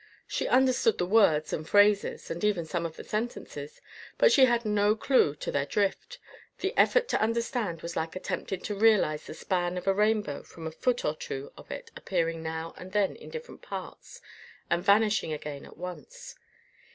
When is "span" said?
9.35-9.77